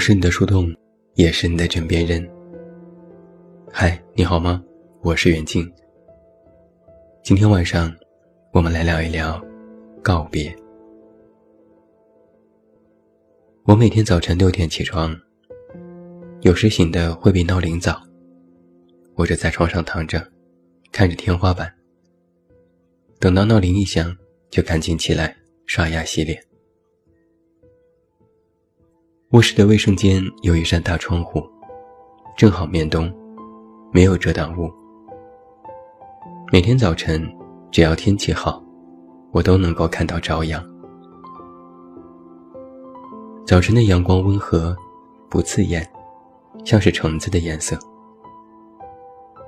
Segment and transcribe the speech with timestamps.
[0.00, 0.74] 我是你的树洞，
[1.16, 2.26] 也是你的枕边人。
[3.70, 4.64] 嗨，你好吗？
[5.02, 5.70] 我是远静。
[7.22, 7.94] 今天晚上，
[8.50, 9.38] 我们来聊一聊
[10.02, 10.56] 告别。
[13.64, 15.14] 我每天早晨六点起床，
[16.40, 18.00] 有时醒的会比闹铃早。
[19.16, 20.26] 我就在床上躺着，
[20.90, 21.70] 看着天花板。
[23.18, 24.16] 等到闹铃一响，
[24.48, 26.42] 就赶紧起来刷牙洗脸。
[29.32, 31.40] 卧室的卫生间有一扇大窗户，
[32.36, 33.08] 正好面东，
[33.92, 34.68] 没有遮挡物。
[36.50, 37.32] 每天早晨，
[37.70, 38.60] 只要天气好，
[39.30, 40.60] 我都能够看到朝阳。
[43.46, 44.76] 早晨的阳光温和，
[45.28, 45.88] 不刺眼，
[46.64, 47.78] 像是橙子的颜色。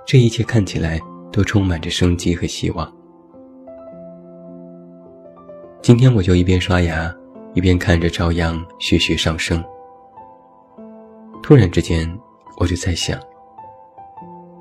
[0.07, 1.01] 这一切看起来
[1.33, 2.89] 都充满着生机和希望。
[5.83, 7.13] 今天我就一边刷牙，
[7.53, 9.61] 一边看着朝阳徐徐上升。
[11.43, 12.09] 突然之间，
[12.57, 13.19] 我就在想：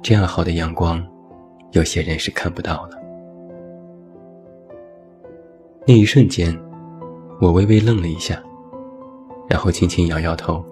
[0.02, 1.02] 这样好的阳光，
[1.74, 3.00] 有些人是看不到了。
[5.86, 6.60] 那一瞬间，
[7.40, 8.42] 我微微愣了一下，
[9.48, 10.66] 然后轻轻摇摇头，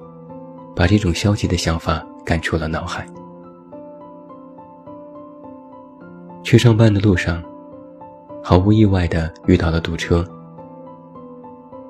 [0.76, 3.06] 把这种消极的想法赶出了脑海。
[6.42, 7.44] 去上班的路上，
[8.44, 10.26] 毫无意外的遇到了堵车。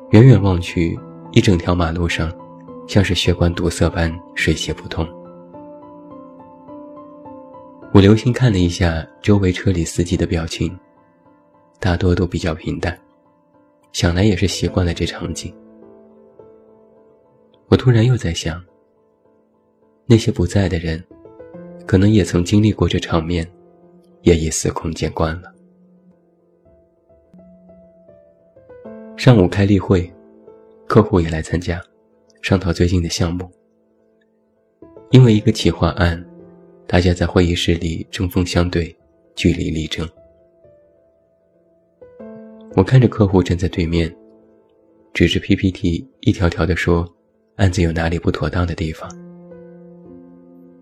[0.09, 0.99] 远远望去，
[1.31, 2.29] 一整条马路上。
[2.89, 5.07] 像是血管堵塞般水泄不通。
[7.93, 10.75] 我留心看了一下周围车里司机的表情，
[11.79, 12.99] 大多都比较平淡，
[13.91, 15.53] 想来也是习惯了这场景。
[17.67, 18.59] 我突然又在想，
[20.07, 21.03] 那些不在的人，
[21.85, 23.47] 可能也曾经历过这场面，
[24.23, 25.53] 也已司空见惯了。
[29.15, 30.11] 上午开例会，
[30.87, 31.79] 客户也来参加。
[32.41, 33.51] 商讨最近的项目，
[35.11, 36.25] 因为一个企划案，
[36.87, 38.95] 大家在会议室里针锋相对，
[39.35, 40.07] 据理力争。
[42.75, 44.15] 我看着客户站在对面，
[45.13, 47.05] 指着 PPT 一条条的说
[47.57, 49.09] 案子有哪里不妥当的地方。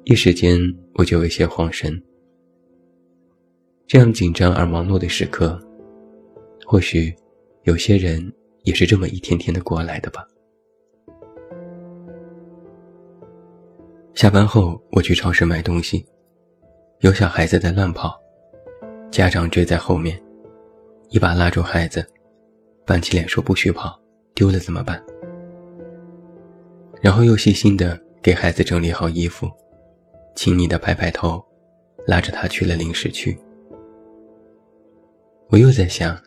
[0.03, 0.59] 一时间
[0.93, 2.01] 我就有些慌神。
[3.87, 5.59] 这样紧张而忙碌的时刻，
[6.65, 7.13] 或许
[7.63, 8.31] 有些人
[8.63, 10.25] 也是这么一天天的过来的吧。
[14.17, 16.03] 下班后，我去超市买东西，
[17.01, 18.19] 有小孩子在乱跑，
[19.11, 20.19] 家长追在后面，
[21.09, 22.03] 一把拉住孩子，
[22.83, 23.95] 板起脸说：“不许跑，
[24.33, 24.99] 丢了怎么办？”
[26.99, 29.47] 然后又细心的给孩子整理好衣服，
[30.35, 31.39] 亲昵的拍拍头，
[32.07, 33.37] 拉着他去了零食区。
[35.49, 36.19] 我又在想，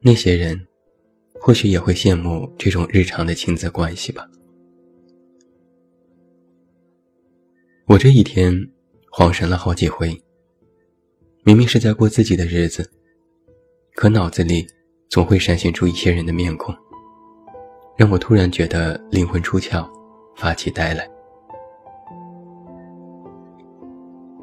[0.00, 0.66] 那些人，
[1.40, 4.28] 或许也会羡慕这种日常的亲子关系吧。
[7.88, 8.52] 我这一天
[9.12, 10.20] 恍神了好几回，
[11.44, 12.90] 明明是在过自己的日子，
[13.94, 14.66] 可脑子里
[15.08, 16.74] 总会闪现出一些人的面孔，
[17.96, 19.88] 让我突然觉得灵魂出窍，
[20.34, 21.08] 发起呆来。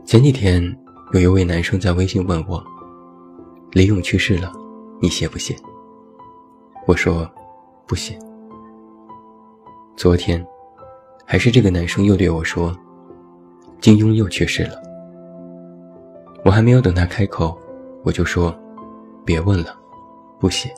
[0.05, 0.63] 前几天
[1.11, 2.63] 有一位男生在微信问我
[3.73, 4.53] ：“李勇去世了，
[5.01, 5.53] 你写不写？”
[6.87, 7.29] 我说
[7.85, 8.17] ：“不写。”
[9.97, 10.41] 昨天，
[11.25, 12.73] 还是这个男生又对我说。
[13.83, 14.81] 金庸又去世了，
[16.45, 17.59] 我还没有等他开口，
[18.05, 18.57] 我就说
[19.25, 19.75] ：“别问了，
[20.39, 20.73] 不写。”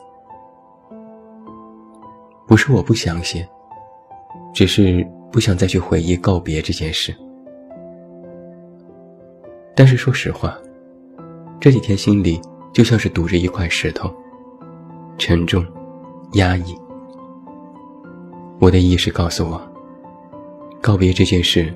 [2.48, 3.48] 不是我不想写，
[4.52, 7.14] 只是不想再去回忆告别这件事。
[9.76, 10.58] 但是说实话，
[11.60, 12.40] 这几天心里
[12.72, 14.12] 就像是堵着一块石头，
[15.16, 15.64] 沉重、
[16.32, 16.76] 压抑。
[18.58, 19.62] 我的意识告诉我，
[20.80, 21.72] 告别这件事。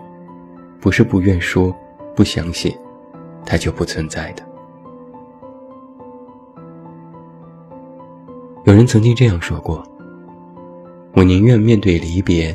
[0.80, 1.74] 不是不愿说，
[2.16, 2.76] 不想写，
[3.44, 4.42] 它就不存在的。
[8.64, 9.82] 有人曾经这样说过
[11.14, 12.54] ：“我宁愿面对离别，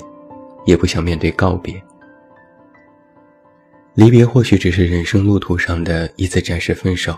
[0.65, 1.81] 也不想面对告别。
[3.95, 7.15] 离别或许只是人生路途上的一次暂时分手，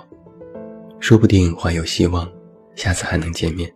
[0.99, 2.27] 说不定还有希望，
[2.75, 3.71] 下次还能见面。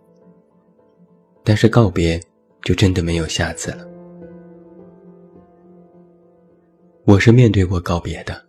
[1.43, 2.19] 但是告别，
[2.63, 3.85] 就真的没有下次了。”
[7.03, 8.39] 我是面对过告别的，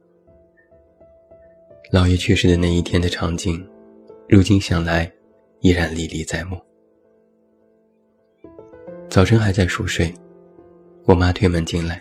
[1.90, 3.66] 姥爷去世的那一天的场景，
[4.28, 5.10] 如今想来，
[5.60, 6.60] 依然历历在目。
[9.08, 10.12] 早晨还在熟睡，
[11.06, 11.98] 我妈推门进来，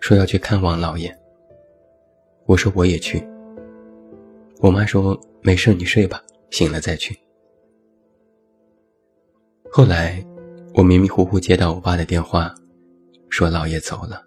[0.00, 1.14] 说要去看望姥爷。
[2.46, 3.22] 我说我也去。
[4.60, 7.14] 我妈说没事，你睡吧，醒了再去。
[9.70, 10.24] 后来，
[10.72, 12.54] 我迷迷糊糊接到我爸的电话，
[13.28, 14.25] 说姥爷走了。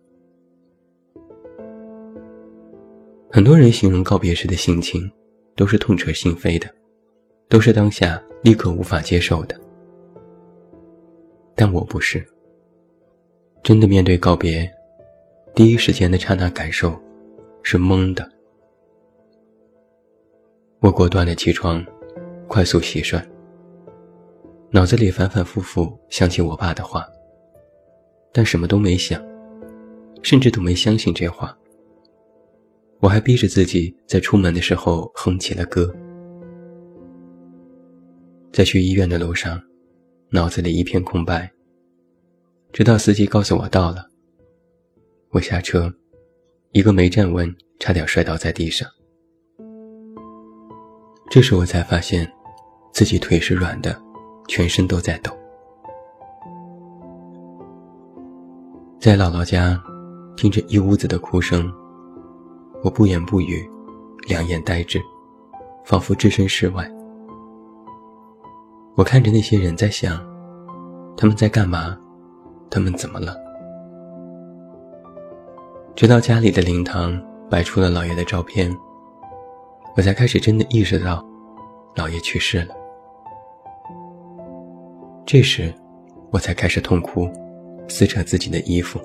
[3.32, 5.10] 很多人形容告别时的心情，
[5.56, 6.68] 都是痛彻心扉的，
[7.48, 9.56] 都是当下立刻无法接受的。
[11.56, 12.26] 但我不是。
[13.62, 14.68] 真的面对告别，
[15.54, 17.00] 第一时间的刹那感受，
[17.62, 18.28] 是懵的。
[20.80, 21.86] 我果断的起床，
[22.48, 23.24] 快速洗涮，
[24.72, 27.06] 脑子里反反复复想起我爸的话，
[28.32, 29.22] 但什么都没想，
[30.24, 31.56] 甚至都没相信这话。
[33.02, 35.90] 我还逼着自己在出门的时候哼起了歌，
[38.52, 39.62] 在去医院的路上，
[40.32, 41.50] 脑子里一片空白。
[42.74, 44.06] 直到司机告诉我到了，
[45.30, 45.92] 我下车，
[46.72, 48.88] 一个没站稳，差点摔倒在地上。
[51.32, 52.30] 这时我才发现，
[52.92, 53.98] 自己腿是软的，
[54.48, 55.32] 全身都在抖。
[59.00, 59.82] 在姥姥家，
[60.36, 61.72] 听着一屋子的哭声，
[62.82, 63.70] 我不言不语，
[64.28, 65.02] 两眼呆滞，
[65.84, 66.90] 仿佛置身事外。
[68.96, 70.18] 我看着那些人在想，
[71.18, 71.98] 他们在干嘛？
[72.70, 73.36] 他们怎么了？
[75.96, 78.74] 直到家里的灵堂摆出了姥爷的照片，
[79.98, 81.26] 我才开始真的意识到，
[81.96, 82.76] 姥爷去世了。
[85.26, 85.74] 这时，
[86.32, 87.30] 我才开始痛哭，
[87.90, 89.00] 撕扯自己的衣服，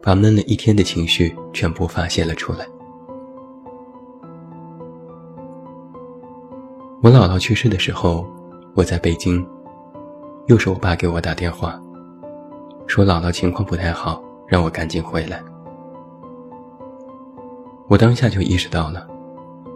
[0.00, 2.64] 把闷了一天的情绪全部发泄了出来。
[7.06, 8.26] 我姥姥去世的时候，
[8.74, 9.46] 我在北京，
[10.48, 11.80] 又是我爸给我打电话。
[12.88, 15.40] 说姥姥情况不太好，让我赶紧回来。
[17.86, 19.06] 我当下就意识到了，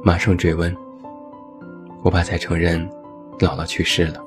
[0.02, 0.76] 马上追问。
[2.02, 2.84] 我爸才承认，
[3.38, 4.20] 姥姥去世了。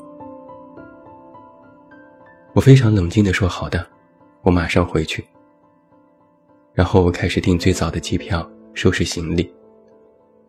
[2.53, 3.85] 我非常冷静地说：“好的，
[4.43, 5.21] 我马上回去。”
[6.71, 9.53] 然后我开始订最早的机票，收拾行李，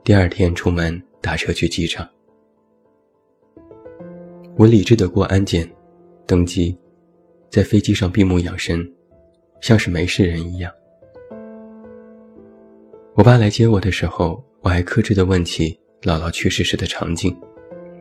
[0.05, 2.09] 第二天出门打车去机场。
[4.57, 5.69] 我理智的过安检，
[6.27, 6.77] 登机。
[7.51, 8.85] 在飞机上闭目养神，
[9.61, 10.73] 像是没事人一样。
[13.15, 17.37] 我爸来接我的时候，我还克制地问起姥姥去世时的场景，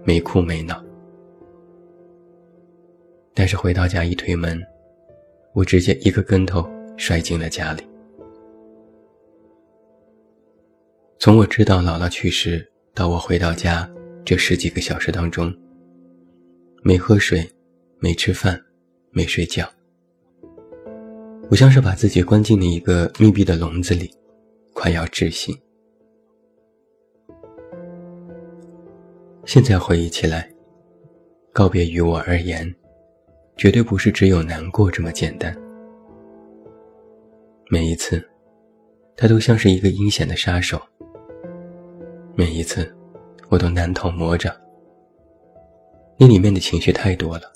[0.04, 0.84] 没哭没闹。
[3.36, 4.60] 但是回到家一推门，
[5.54, 6.68] 我直接一个跟头
[6.98, 7.84] 摔进了家里。
[11.20, 13.88] 从我知道姥姥去世到我回到家
[14.26, 15.54] 这十几个小时当中，
[16.84, 17.50] 没喝水，
[18.00, 18.62] 没吃饭。
[19.16, 19.70] 没睡觉，
[21.52, 24.12] 我像是把自己关进了一个密闭的笼子里，
[24.74, 25.56] 快要窒息。
[29.46, 30.52] 现在回忆起来，
[31.52, 32.74] 告别于我而言，
[33.56, 35.56] 绝对不是只有难过这么简单。
[37.70, 38.28] 每一次，
[39.16, 40.82] 他都像是一个阴险的杀手。
[42.34, 42.92] 每一次，
[43.50, 44.52] 我都难逃魔掌。
[46.18, 47.52] 那里面的情绪太多了。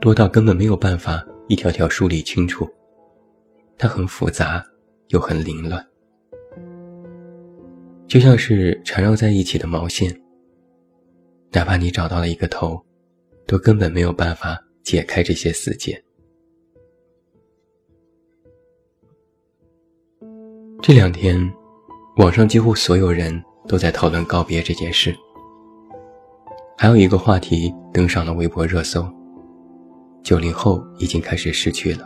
[0.00, 2.68] 多到根本没有办法一条条梳理清楚，
[3.76, 4.64] 它很复杂，
[5.08, 5.84] 又很凌乱，
[8.06, 10.22] 就像是缠绕在一起的毛线。
[11.50, 12.80] 哪怕你找到了一个头，
[13.46, 16.00] 都根本没有办法解开这些死结。
[20.80, 21.52] 这两天，
[22.18, 25.12] 网上几乎所有人都在讨论告别这件事，
[26.80, 29.04] 还有一个话题登上了微博热搜。
[30.22, 32.04] 九零后已经开始失去了，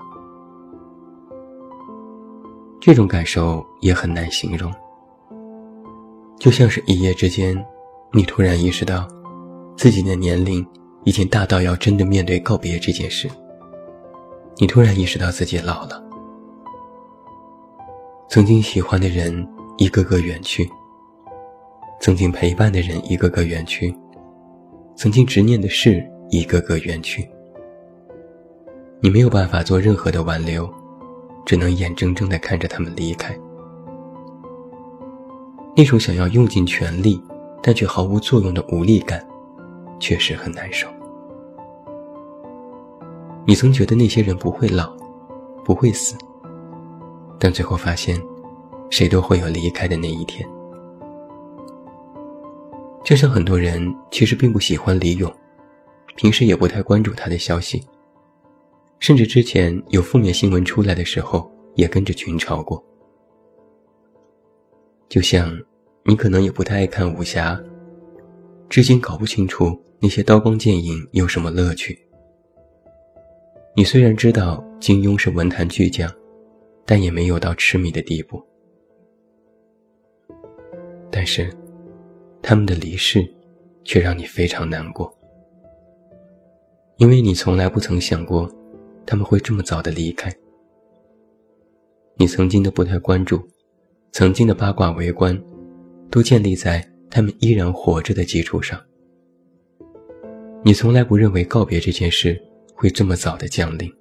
[2.81, 4.73] 这种感受也很难形容。
[6.39, 7.63] 就像是一夜之间，
[8.15, 9.07] 你突然意识到，
[9.77, 10.67] 自己的年龄
[11.05, 13.29] 已经大到要真的面对告别这件事。
[14.57, 16.03] 你突然意识到自己老了，
[18.31, 20.67] 曾经喜欢的人一个个远去，
[22.01, 23.95] 曾经陪伴的人一个个远去，
[24.95, 27.29] 曾经执念的事一个个远去。
[29.01, 30.69] 你没有办法做任何的挽留，
[31.45, 33.37] 只能眼睁睁地看着他们离开。
[35.75, 37.21] 那种想要用尽全力，
[37.63, 39.27] 但却毫无作用的无力感，
[39.99, 40.87] 确实很难受。
[43.45, 44.93] 你曾觉得那些人不会老，
[45.65, 46.15] 不会死，
[47.41, 48.23] 但最后发现，
[48.89, 50.49] 谁都会有离开的那一天。
[53.05, 55.33] 就像很多人其实并不喜欢李咏，
[56.17, 57.83] 平时也不太关注他的消息。
[59.01, 62.83] 甚至之前有负面新闻出来的时候，也跟着群嘲过。
[65.09, 65.53] 就像
[66.05, 67.61] 你可能也不太爱看武侠，
[68.69, 71.99] 至今搞不清楚那些刀光剑影有什么乐趣。
[73.75, 76.09] 你虽然知道金庸是文坛巨匠，
[76.87, 78.41] 但也没有到痴迷的地步。
[81.11, 81.53] 但是，
[82.43, 83.27] 他们的离世，
[83.85, 85.17] 却让你非常难过，
[86.97, 88.51] 因为你从来不曾想过，
[89.07, 90.31] 他们会这么早的离开。
[92.17, 93.41] 你曾经的不太关注，
[94.11, 95.41] 曾经的八卦围观，
[96.11, 98.81] 都建立在他们依然活着的基础上。
[100.65, 102.41] 你从来不认为告别这件事
[102.75, 103.93] 会这么早的降临，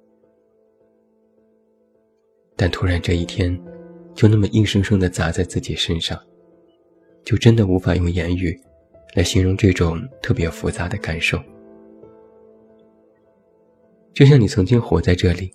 [2.56, 3.58] 但突然这一天，
[4.14, 6.20] 就那么硬生生的砸在自己身上，
[7.24, 8.58] 就真的无法用言语
[9.14, 11.38] 来形容这种特别复杂的感受。
[14.12, 15.52] 就像你曾经活在这里，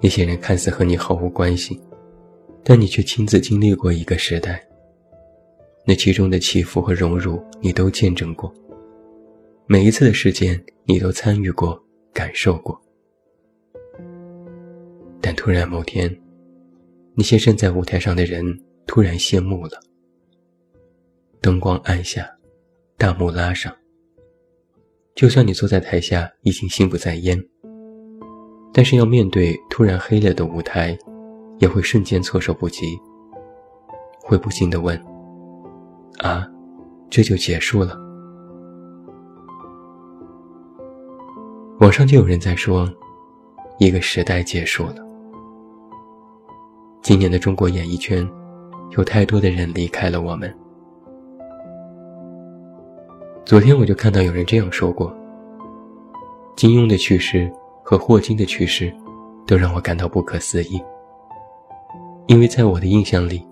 [0.00, 1.78] 那些人看似和你毫无关系，
[2.64, 4.66] 但你却亲自经历过一个时代，
[5.84, 8.52] 那其中的起伏和荣辱，你都见证过。
[9.66, 11.78] 每一次的事件，你都参与过、
[12.12, 12.80] 感受过，
[15.20, 16.14] 但突然某天，
[17.14, 18.44] 那些站在舞台上的人
[18.86, 19.80] 突然谢幕了，
[21.42, 22.24] 灯光暗下，
[22.96, 23.74] 大幕拉上。
[25.16, 27.36] 就算你坐在台下已经心不在焉，
[28.72, 30.96] 但是要面对突然黑了的舞台，
[31.58, 32.96] 也会瞬间措手不及，
[34.20, 34.96] 会不禁地问
[36.22, 36.46] ：“啊，
[37.10, 37.98] 这就结束了？”
[41.80, 42.88] 网上就有人在说，
[43.80, 44.94] 一个时代结束了。
[47.02, 48.24] 今年的中国演艺圈，
[48.96, 50.56] 有太多的人离开了我们。
[53.44, 55.12] 昨天我就看到有人这样说过：
[56.56, 58.94] 金庸的去世和霍金的去世，
[59.46, 60.80] 都让我感到不可思议。
[62.28, 63.44] 因为在我的印象里，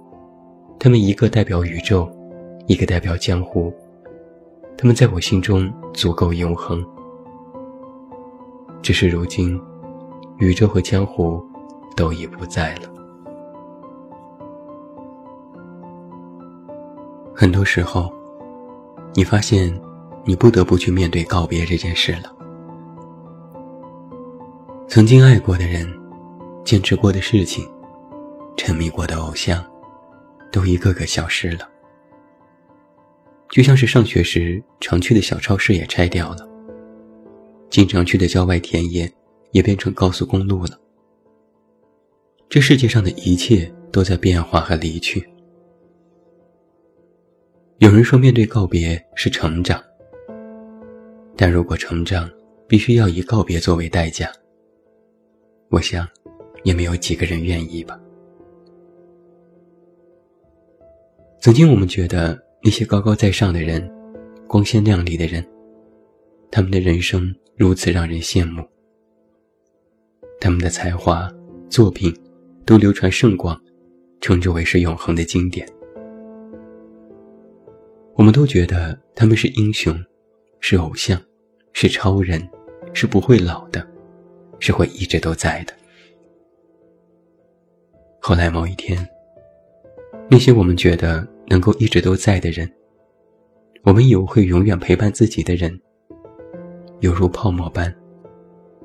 [0.79, 2.09] 他们一个代表宇宙，
[2.69, 3.73] 一个代表江湖，
[4.79, 6.87] 他们在我心中足够永恒。
[8.81, 9.61] 只是如今，
[10.39, 11.45] 宇宙和江湖
[11.97, 12.83] 都已不在了。
[17.35, 18.11] 很多时候，
[19.15, 19.73] 你发现
[20.25, 22.35] 你不得不去面对告别这件事了。
[24.89, 25.87] 曾经爱过的人，
[26.65, 27.69] 坚持过的事情，
[28.57, 29.65] 沉迷过的偶像，
[30.51, 31.69] 都一个个消失了。
[33.51, 36.49] 就像是上学时常去的小超市也拆掉了。
[37.69, 39.13] 经常去的郊外田野，
[39.53, 40.79] 也变成高速公路了。
[42.49, 45.30] 这世界上的一切都在变化和离去。
[47.81, 49.83] 有人说，面对告别是成长，
[51.35, 52.31] 但如果成长
[52.69, 54.31] 必须要以告别作为代价，
[55.71, 56.07] 我想，
[56.63, 57.99] 也没有几个人愿意吧。
[61.41, 63.91] 曾经我们觉得那些高高在上的人，
[64.47, 65.43] 光鲜亮丽的人，
[66.51, 67.35] 他们的人生。
[67.57, 68.63] 如此让人羡慕，
[70.39, 71.31] 他们的才华、
[71.69, 72.15] 作品
[72.65, 73.59] 都流传甚广，
[74.21, 75.67] 称之为是永恒的经典。
[78.15, 79.99] 我们都觉得他们是英雄，
[80.61, 81.21] 是偶像，
[81.73, 82.47] 是超人，
[82.93, 83.87] 是不会老的，
[84.59, 85.73] 是会一直都在的。
[88.21, 89.09] 后来某一天，
[90.29, 92.71] 那些我们觉得能够一直都在的人，
[93.83, 95.81] 我们以为会永远陪伴自己的人。
[97.01, 97.95] 犹如泡沫般，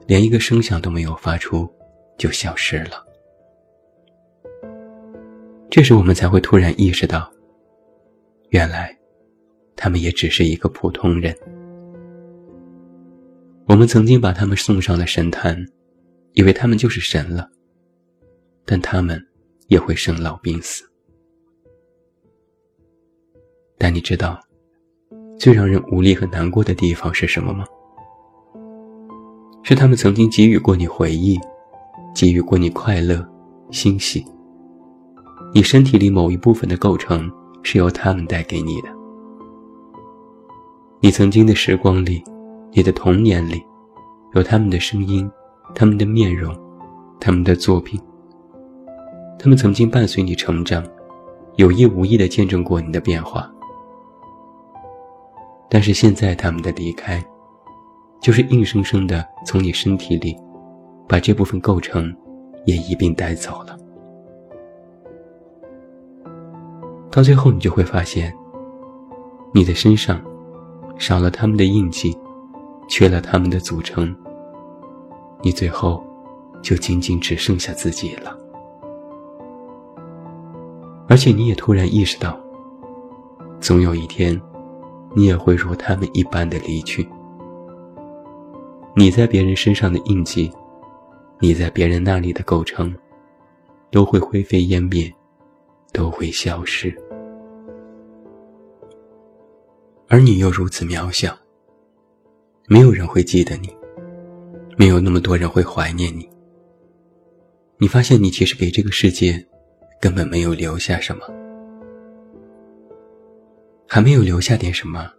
[0.08, 1.70] 连一个声响都没有发出，
[2.18, 3.06] 就消失了。
[5.70, 7.30] 这时，我们才会突然意识到，
[8.52, 8.98] 原来，
[9.76, 11.36] 他们也只是一个普通人。
[13.68, 15.58] 我们曾经把他们送上了神坛，
[16.34, 17.50] 以为他们就是神了，
[18.66, 19.20] 但他们
[19.68, 20.84] 也会生老病死。
[23.78, 24.40] 但你知道，
[25.38, 27.66] 最让人无力和难过的地方是什么吗？
[29.64, 31.40] 是他们曾经给予过你回忆，
[32.16, 33.28] 给予过你快乐、
[33.72, 34.24] 欣喜。
[35.54, 37.32] 你身体里某一部分的构成
[37.64, 38.95] 是由他们带给你的。
[41.00, 42.24] 你曾经的时光里，
[42.72, 43.64] 你的童年里，
[44.34, 45.30] 有他们的声音、
[45.74, 46.56] 他们的面容、
[47.20, 48.02] 他们的作品。
[49.38, 50.84] 他们曾经伴随你成长，
[51.56, 53.52] 有意无意地见证过你的变化。
[55.70, 57.24] 但是现在他们的离开。
[58.22, 60.36] 就是硬生生的从你身体里，
[61.08, 62.12] 把这部分构成
[62.66, 63.78] 也一并带走了。
[67.12, 68.36] 到最后，你就会发现，
[69.54, 70.20] 你的身上
[70.98, 72.18] 少了他们的印记，
[72.88, 74.16] 缺了他们的组成，
[75.42, 76.04] 你最后
[76.62, 78.38] 就仅仅只剩下自己了。
[81.08, 82.40] 而且，你也突然意识到，
[83.60, 84.40] 总有一天，
[85.14, 87.08] 你也会如他们一般的离去。
[88.96, 90.52] 你在别人身上的印记，
[91.40, 92.94] 你在别人那里的构成，
[93.92, 95.14] 都会灰飞烟灭，
[95.92, 96.96] 都会消失。
[100.08, 101.38] 而你又如此渺小，
[102.68, 103.76] 没有人会记得你，
[104.78, 106.30] 没有那么多人会怀念你。
[107.78, 109.46] 你发现你其实给这个世界
[110.00, 111.26] 根本没有留下什么，
[113.88, 115.12] 还没有留下点什么，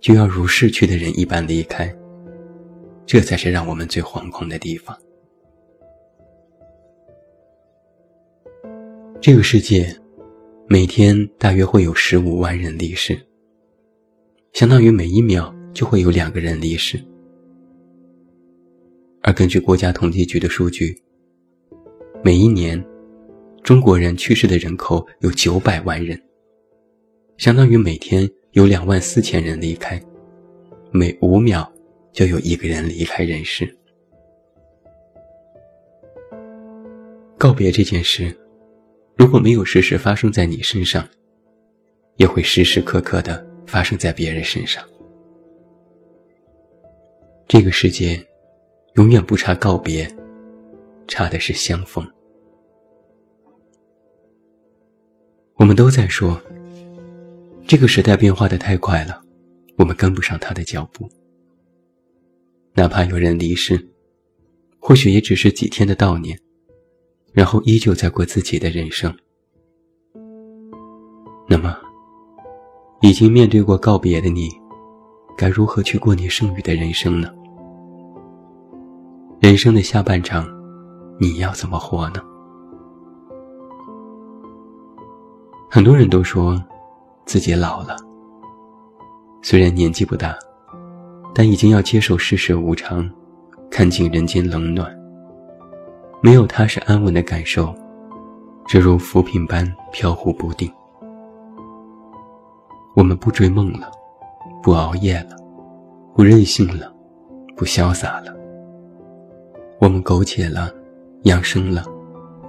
[0.00, 1.94] 就要如逝去的人一般离开，
[3.04, 4.96] 这才是让我们最惶恐的地方。
[9.20, 9.94] 这个世界
[10.68, 13.20] 每天大约会有十五万人离世，
[14.56, 16.98] 相当于每一秒就会有两个人离世。
[19.20, 20.98] 而根据国家统计局的数据。
[22.24, 22.82] 每一年，
[23.62, 26.18] 中国人去世的人口有九百万人，
[27.36, 30.02] 相当于每天有两万四千人离开，
[30.90, 31.70] 每五秒
[32.10, 33.76] 就有一个人离开人世。
[37.36, 38.34] 告别这件事，
[39.16, 41.06] 如果没有时时发生在你身上，
[42.16, 44.82] 也会时时刻刻的发生在别人身上。
[47.48, 48.24] 这个世界，
[48.94, 50.08] 永远不差告别，
[51.06, 52.06] 差的是相逢。
[55.54, 56.40] 我们都在说，
[57.66, 59.22] 这个时代变化的太快了，
[59.78, 61.08] 我们跟不上他的脚步。
[62.74, 63.88] 哪怕有人离世，
[64.78, 66.38] 或许也只是几天的悼念，
[67.32, 69.16] 然后依旧在过自己的人生。
[71.48, 71.78] 那么，
[73.00, 74.50] 已经面对过告别的你，
[75.36, 77.28] 该如何去过你剩余的人生呢？
[79.38, 80.48] 人生的下半场，
[81.20, 82.20] 你要怎么活呢？
[85.70, 86.60] 很多人都说，
[87.26, 87.96] 自己老了。
[89.42, 90.34] 虽然年纪不大，
[91.34, 93.08] 但已经要接受世事无常，
[93.70, 94.90] 看尽人间冷暖。
[96.22, 97.74] 没有踏实安稳的感受，
[98.66, 100.72] 只如浮萍般飘忽不定。
[102.96, 103.92] 我们不追梦了，
[104.62, 105.36] 不熬夜了，
[106.14, 106.90] 不任性了，
[107.54, 108.34] 不潇洒了。
[109.78, 110.72] 我们苟且了，
[111.24, 111.84] 养生了，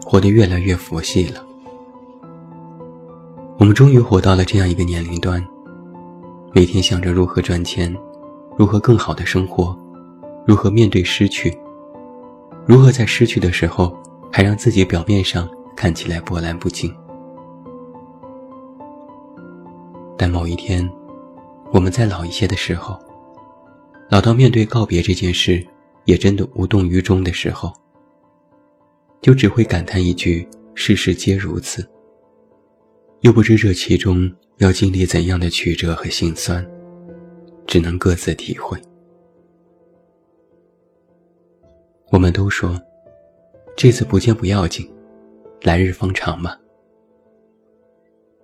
[0.05, 1.43] 活得越来越佛系了。
[3.60, 5.45] 我们终于活到了这样一个年龄段，
[6.53, 7.93] 每天想着如何赚钱，
[8.57, 9.77] 如何更好的生活，
[10.45, 11.53] 如何面对失去，
[12.65, 13.93] 如何在失去的时候
[14.31, 16.89] 还让自己表面上看起来波澜不惊。
[20.27, 20.85] 在某一天，
[21.71, 22.99] 我们在老一些的时候，
[24.09, 25.65] 老到面对告别这件事
[26.03, 27.71] 也真的无动于衷的时候，
[29.21, 31.89] 就只会感叹一句：“世事皆如此。”
[33.23, 36.69] 又不知这其中要经历怎样的曲折和心酸，
[37.65, 38.77] 只能各自体会。
[42.11, 42.77] 我们都说，
[43.77, 44.91] 这次不见不要紧，
[45.61, 46.53] 来日方长嘛。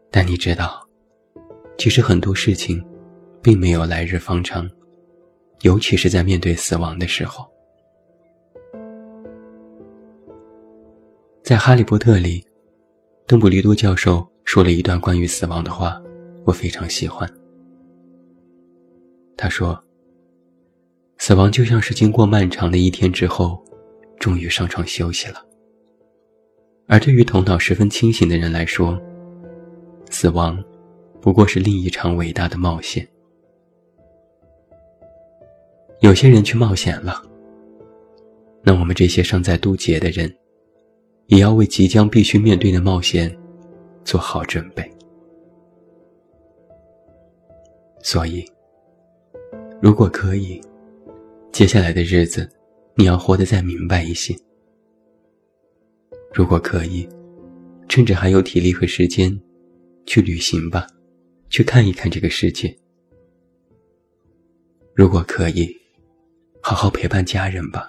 [0.10, 0.83] 但你知道，
[1.78, 2.84] 其实很多事情，
[3.42, 4.70] 并没有来日方长，
[5.62, 7.46] 尤其是在面对死亡的时候。
[11.44, 12.46] 在《哈利波特》里，
[13.28, 14.26] 邓布利多教授。
[14.46, 16.00] 说了一段关于死亡的话，
[16.46, 17.28] 我非常喜欢。
[19.38, 19.82] 他说
[21.18, 23.64] ：“死亡就像是经过漫长的一天之后，
[24.20, 25.42] 终于上床休息了。
[26.88, 29.02] 而对于头脑十分清醒的人来说，
[30.10, 30.62] 死亡
[31.24, 33.08] 不过是另一场伟大的冒险。
[36.02, 37.24] 有些人去冒险了，
[38.62, 40.30] 那我们这些尚在渡劫的人，
[41.28, 43.34] 也要为即将必须面对的冒险。”
[44.04, 44.84] 做好准备。
[48.02, 48.46] 所以，
[49.82, 50.62] 如果可以，
[51.54, 52.50] 接下来的日子，
[52.96, 54.36] 你要活得再明白一些。
[56.34, 57.08] 如果可以，
[57.88, 59.40] 趁着还有体力和时间，
[60.06, 60.86] 去旅行吧，
[61.54, 62.76] 去看一看这个世界。
[64.96, 65.72] 如果可以，
[66.64, 67.88] 好好陪伴家人吧。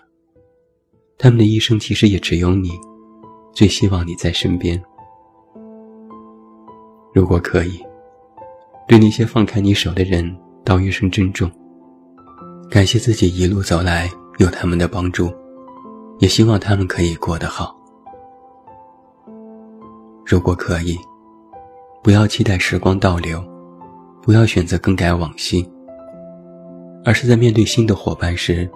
[1.16, 2.72] 他们的一生其实也只有你，
[3.54, 4.78] 最希望你在身边。
[7.14, 7.82] 如果可以，
[8.86, 11.50] 对那些放开你手的人道一声珍重，
[12.68, 15.32] 感谢自己一路走来有他们的帮助，
[16.18, 17.74] 也希望他们可以过得好。
[20.26, 20.98] 如果可以，
[22.02, 23.42] 不要期待时光倒流，
[24.24, 25.70] 不要选择更改往昔，
[27.04, 28.66] 而是在面对新的伙伴时，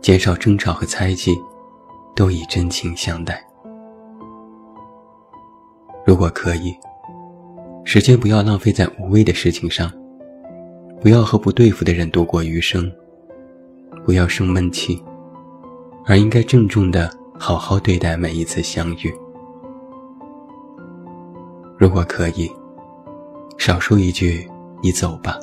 [0.00, 1.32] 减少争吵和猜忌，
[2.16, 3.40] 都以真情相待。
[6.04, 6.74] 如果可以。
[7.82, 9.90] 时间不要浪费在无谓的事情上，
[11.00, 12.92] 不要和不对付的人度过余生，
[14.04, 15.02] 不要生闷气，
[16.04, 19.12] 而应该郑重的好好对待每一次相遇。
[21.78, 22.50] 如果可以，
[23.56, 24.46] 少说一句
[24.82, 25.38] “你走吧”，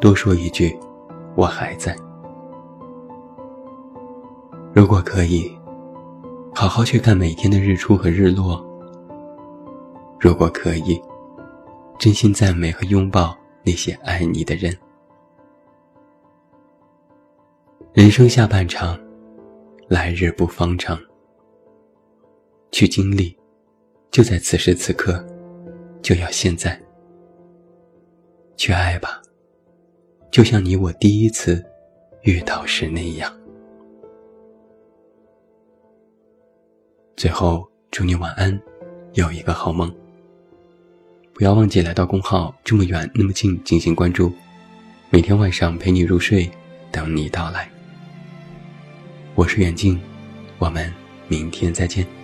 [0.00, 0.76] 多说一句
[1.36, 1.96] “我还在”。
[4.74, 5.50] 如果可以，
[6.54, 8.64] 好好去看每天的日出和日落。
[10.20, 11.00] 如果可以，
[11.98, 14.76] 真心赞美和拥抱那些爱你的人。
[17.92, 18.98] 人生下半场，
[19.88, 20.98] 来日不方长。
[22.70, 23.34] 去经历，
[24.10, 25.24] 就在此时此刻，
[26.02, 26.78] 就要现在。
[28.56, 29.20] 去爱吧，
[30.30, 31.64] 就像你我第一次
[32.22, 33.32] 遇到时那样。
[37.16, 38.58] 最后，祝你晚安，
[39.14, 39.94] 有一个好梦。
[41.34, 44.32] 不要忘记来到公号“这么远那么近”进行关注，
[45.10, 46.50] 每天晚上陪你入睡，
[46.90, 47.70] 等你到来。
[49.34, 50.00] 我是远近，
[50.58, 50.90] 我们
[51.28, 52.15] 明天再见。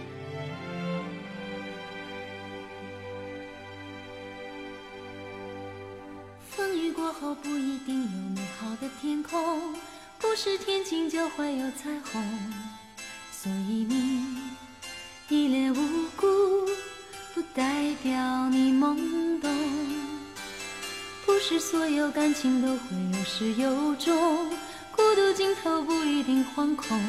[22.42, 22.76] 情都会
[23.16, 24.50] 有始有终，
[24.90, 27.00] 孤独尽头不一定惶恐。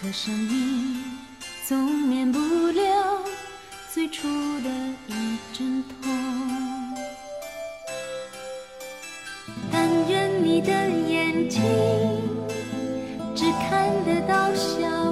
[0.00, 1.04] 可生命
[1.68, 3.22] 总免不了
[3.92, 4.26] 最初
[4.62, 4.70] 的
[5.08, 6.10] 一阵痛。
[9.70, 11.60] 但愿你的眼睛
[13.34, 15.03] 只看得到笑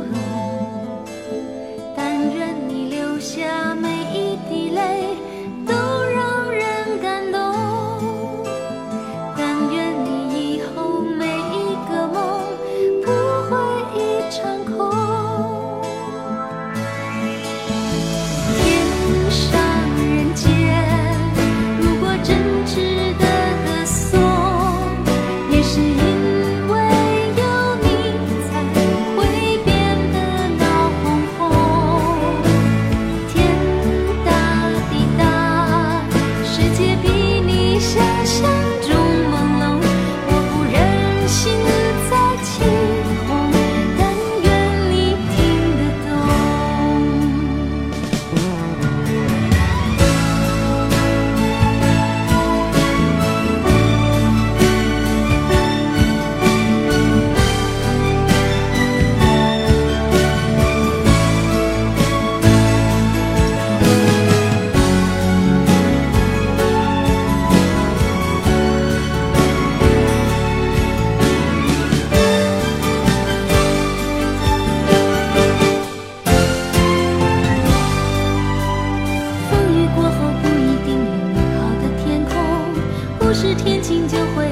[83.34, 84.51] 是天晴就会